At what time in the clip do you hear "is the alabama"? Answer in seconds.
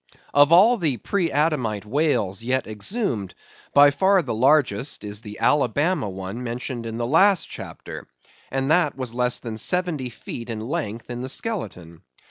5.03-6.09